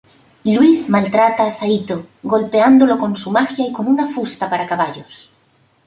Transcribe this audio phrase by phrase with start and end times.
[0.53, 5.31] Louise maltrata a Saito golpeándolo con su magia y con una fusta para caballos.